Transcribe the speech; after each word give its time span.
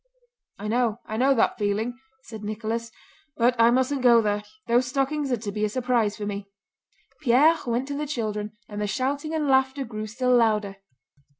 "I 0.57 0.67
know! 0.67 0.99
I 1.05 1.15
know 1.15 1.35
that 1.35 1.59
feeling," 1.59 1.99
said 2.23 2.43
Nicholas. 2.43 2.91
"But 3.37 3.55
I 3.59 3.69
mustn't 3.69 4.01
go 4.01 4.19
there—those 4.19 4.87
stockings 4.87 5.31
are 5.31 5.37
to 5.37 5.51
be 5.51 5.63
a 5.63 5.69
surprise 5.69 6.17
for 6.17 6.25
me." 6.25 6.47
Pierre 7.21 7.59
went 7.67 7.87
to 7.89 7.95
the 7.95 8.07
children, 8.07 8.57
and 8.67 8.81
the 8.81 8.87
shouting 8.87 9.35
and 9.35 9.47
laughter 9.47 9.85
grew 9.85 10.07
still 10.07 10.35
louder. 10.35 10.77